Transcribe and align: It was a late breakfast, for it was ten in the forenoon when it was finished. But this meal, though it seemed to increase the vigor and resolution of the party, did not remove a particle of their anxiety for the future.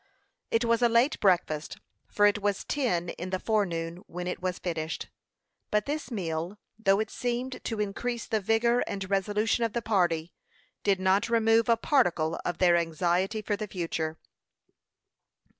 It 0.49 0.65
was 0.65 0.81
a 0.81 0.89
late 0.89 1.19
breakfast, 1.19 1.77
for 2.07 2.25
it 2.25 2.41
was 2.41 2.63
ten 2.63 3.09
in 3.09 3.29
the 3.29 3.37
forenoon 3.39 3.97
when 4.07 4.25
it 4.25 4.41
was 4.41 4.57
finished. 4.57 5.09
But 5.69 5.85
this 5.85 6.09
meal, 6.09 6.57
though 6.79 6.99
it 6.99 7.11
seemed 7.11 7.63
to 7.65 7.79
increase 7.79 8.25
the 8.25 8.41
vigor 8.41 8.79
and 8.87 9.07
resolution 9.11 9.63
of 9.63 9.73
the 9.73 9.81
party, 9.83 10.33
did 10.81 10.99
not 10.99 11.29
remove 11.29 11.69
a 11.69 11.77
particle 11.77 12.39
of 12.43 12.57
their 12.57 12.77
anxiety 12.77 13.43
for 13.43 13.55
the 13.55 13.67
future. 13.67 14.17